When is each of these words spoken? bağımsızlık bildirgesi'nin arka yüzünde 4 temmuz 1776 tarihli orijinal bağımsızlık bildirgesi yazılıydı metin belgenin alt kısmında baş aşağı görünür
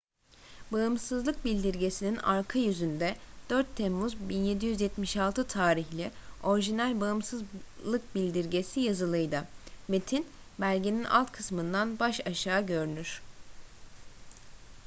bağımsızlık 0.71 1.45
bildirgesi'nin 1.45 2.17
arka 2.17 2.59
yüzünde 2.59 3.15
4 3.49 3.75
temmuz 3.75 4.29
1776 4.29 5.47
tarihli 5.47 6.11
orijinal 6.43 7.01
bağımsızlık 7.01 8.15
bildirgesi 8.15 8.79
yazılıydı 8.79 9.47
metin 9.87 10.27
belgenin 10.61 11.03
alt 11.03 11.31
kısmında 11.31 11.99
baş 11.99 12.21
aşağı 12.27 12.65
görünür 12.65 13.21